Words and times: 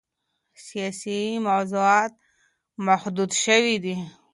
سیاسي 0.65 1.19
موضوعات 1.47 2.11
محدود 2.85 3.31
شوي 3.43 3.75
دي. 3.83 3.95